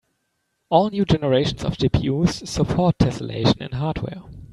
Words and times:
All 0.69 0.89
new 0.89 1.05
generations 1.05 1.63
of 1.63 1.77
GPUs 1.77 2.47
support 2.47 2.97
tesselation 2.97 3.61
in 3.61 3.73
hardware. 3.73 4.23